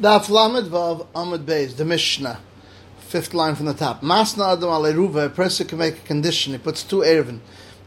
[0.00, 2.40] Daf Lamed Vav Amud Beis, the Mishnah,
[2.98, 4.02] fifth line from the top.
[4.02, 6.52] Masna Adam Aleruva, a person can make a condition.
[6.52, 7.38] He puts two Erevin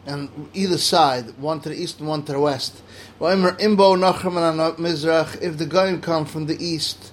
[0.08, 2.82] on either side, one to the east and one to the west.
[3.20, 3.40] If
[5.58, 7.12] the Goyim come from the east,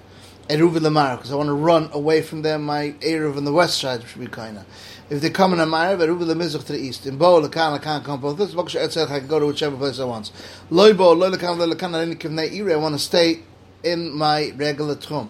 [0.48, 3.78] Eruva Lamar, because I want to run away from them, my Erev on the west
[3.78, 4.64] side should be of.
[5.10, 7.02] If they come in a Marav, Eruva Lamizrach to the east.
[7.04, 8.38] Imbo Lakan, Lakan come both.
[8.38, 10.30] This Baksha I can go to whichever place I want.
[10.70, 13.40] Loibo, Loilakan, Loilakan, I want to stay
[13.84, 15.28] in my regular tchum.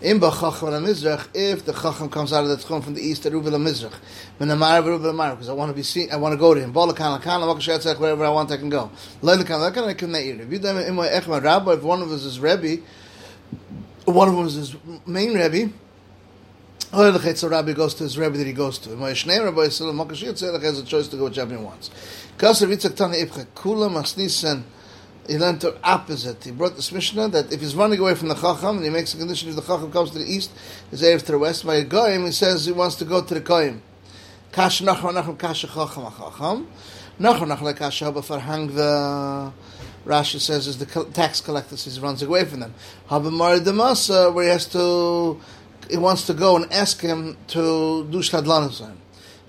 [0.00, 3.42] In b'chacham mizrach, if the chacham comes out of the tchum from the east, eruv
[3.42, 3.94] mizrach,
[4.36, 6.60] when the marav eruv because I want to be seen, I want to go to
[6.60, 6.72] him.
[6.72, 8.90] Bolakan lakan lakan wherever I want, I can go.
[9.22, 10.40] Leilakan lakan I can neir.
[10.40, 12.82] If you don't in my echma rabbi, if one of us is rebbe,
[14.04, 14.76] one of them is his
[15.06, 15.72] main rebbe.
[16.94, 18.90] So Rabbi goes to his Rebbe that he goes to.
[18.90, 21.90] Moyeshnei Rabbi Yisrael Makashir Tzedek has a choice to go whichever he wants.
[22.38, 24.62] Kasav Yitzchak Tana Ipcha Kula Masnisen
[25.26, 26.44] he learned the opposite.
[26.44, 29.14] He brought this Mishnah that if he's running away from the Chacham and he makes
[29.14, 30.50] a condition if the Chacham comes to the east,
[30.90, 31.66] he's Erev to the west.
[31.66, 33.82] By Goyim, he says he wants to go to the Goyim.
[34.52, 36.68] Kash Nachman Nachman Kash Chacham Chacham.
[37.20, 38.22] Nachman Nachman Kash Haba
[38.74, 39.52] the
[40.06, 42.74] Rashi says is the tax collector says he runs away from them.
[43.08, 45.40] Haba Mar Masa where he has to
[45.90, 48.96] he wants to go and ask him to do Shladlanazim.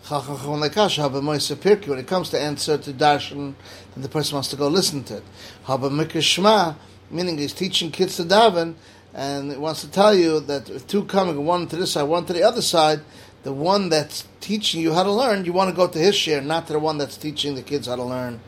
[0.07, 3.55] When it comes to answer to darshan,
[3.93, 5.23] then the person wants to go listen to it.
[5.65, 6.75] Haba mikashma,
[7.09, 8.75] meaning he's teaching kids to daven,
[9.15, 12.33] and it wants to tell you that two coming, one to this side, one to
[12.33, 13.01] the other side,
[13.41, 16.41] the one that's teaching you how to learn, you want to go to his share,
[16.41, 18.41] not to the one that's teaching the kids how to learn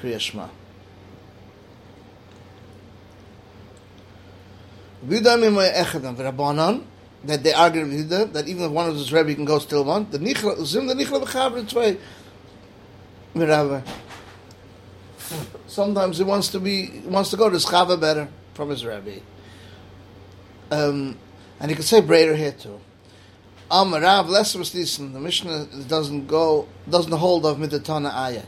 [0.00, 0.48] Kriya Shema.
[7.24, 9.84] That they argue with Yehuda, that even if one of his Rebbe can go still
[9.84, 11.98] one, the Nichla, Zim the Nichla B'chaber Tzvei,
[13.34, 13.82] Mirava.
[15.66, 19.20] Sometimes he wants to be, wants to go to Schava better from his Rebbe.
[20.70, 21.18] Um,
[21.60, 22.80] and he could say Breder here too.
[23.70, 28.42] Am Rav less the Mishnah doesn't go, doesn't hold of Midatana Ayah.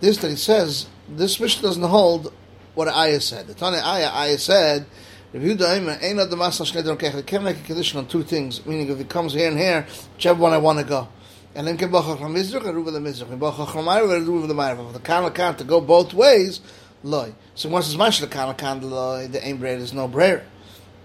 [0.00, 2.32] This that he says, this Mishnah doesn't hold
[2.74, 3.46] what Ayah said.
[3.46, 4.86] The Tana Ayah, Ayah said,
[5.36, 8.88] if you ain't not the master I can't make a condition on two things, meaning
[8.88, 11.08] if it comes here and here, whichever one I want to go.
[11.54, 13.30] And then Kebachach HaMizrach and Ruva the Mizrach.
[13.30, 14.78] And Bachach HaMayr and Ruva the Mayr.
[14.88, 16.60] If the Kan Lakan to go both ways,
[17.02, 17.34] loy.
[17.54, 20.44] So once it's Mash the Kan Lakan, loy, the Aim Bread is no brayer.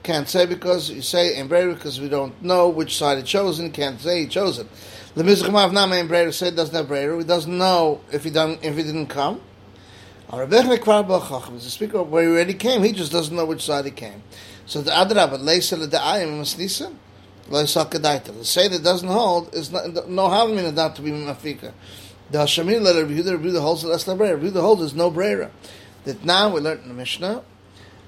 [0.04, 3.72] Can't say because you say Aim Breyer because we don't know which side it chosen.
[3.72, 4.68] Can't say he chose it.
[5.16, 7.18] The Mizrach Mav Nam Aim Breyer said doesn't have Breyer.
[7.18, 9.40] He doesn't know if he done if he didn't come.
[10.32, 14.24] The speaker where he already came, he just doesn't know which side he came.
[14.66, 16.94] So the Adrab, Leisel Da'ayim Masnisa,
[17.50, 18.38] Leisakadaita.
[18.38, 21.74] The say that doesn't hold is not, no harm in that to be Mafika.
[22.30, 24.38] The Hashamin let Rabbi Yehuda, Rabbi Yehuda holds that's not Brera.
[24.38, 25.52] Rabbi Yehuda holds is no Brera.
[26.06, 27.44] That now we learned in the Mishnah,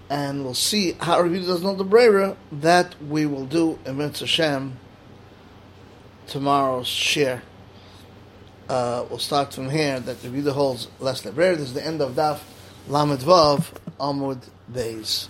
[0.09, 4.79] and we'll see how Rabbi doesn't the Brera, that we will do in Mitzvah Hashem
[6.27, 7.43] tomorrow's share
[8.69, 11.55] uh, we'll start from here that the Yehuda holds less Lebrer.
[11.57, 12.39] This is the end of Daf
[12.87, 13.65] Lamed Vav
[13.99, 14.41] Amud
[14.71, 15.27] Beis.